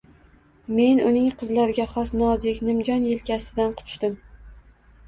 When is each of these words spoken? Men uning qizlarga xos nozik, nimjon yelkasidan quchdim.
Men 0.77 1.01
uning 1.09 1.27
qizlarga 1.41 1.85
xos 1.93 2.15
nozik, 2.23 2.65
nimjon 2.71 3.07
yelkasidan 3.13 3.79
quchdim. 3.85 4.19